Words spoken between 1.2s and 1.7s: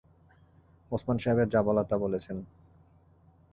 সাহেবের যা